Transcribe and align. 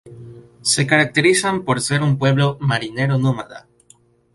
Se 0.63 0.87
caracterizan 0.87 1.63
por 1.63 1.79
ser 1.79 2.01
un 2.01 2.17
pueblo 2.17 2.57
marinero 2.59 3.19
nómada. 3.19 3.67